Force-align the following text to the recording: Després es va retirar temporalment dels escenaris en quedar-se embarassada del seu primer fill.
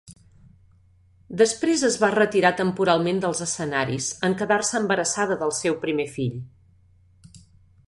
Després 1.41 1.83
es 1.89 1.97
va 2.03 2.09
retirar 2.15 2.51
temporalment 2.61 3.21
dels 3.27 3.43
escenaris 3.47 4.09
en 4.29 4.37
quedar-se 4.41 4.75
embarassada 4.81 5.41
del 5.45 5.57
seu 5.61 5.81
primer 5.87 6.09
fill. 6.19 6.35